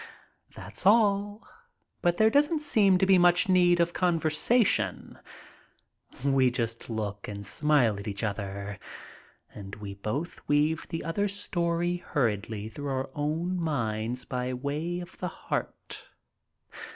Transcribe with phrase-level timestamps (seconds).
[0.55, 1.47] That's all,
[2.01, 5.21] but there doesn't seem to be much need of con versation.
[6.25, 8.79] We just look and smile at each other
[9.53, 15.19] and we both weave the other's story hurriedly through our own minds by way of
[15.19, 16.09] the heart.